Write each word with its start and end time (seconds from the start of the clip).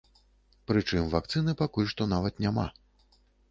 Прычым 0.71 1.11
вакцыны 1.11 1.55
пакуль 1.61 1.91
што 1.93 2.09
нават 2.17 2.43
няма! 2.47 2.67